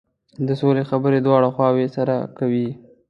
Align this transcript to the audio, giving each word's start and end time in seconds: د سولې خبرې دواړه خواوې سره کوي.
د 0.47 0.49
سولې 0.61 0.83
خبرې 0.89 1.19
دواړه 1.21 1.49
خواوې 1.55 1.87
سره 1.95 2.15
کوي. 2.37 2.67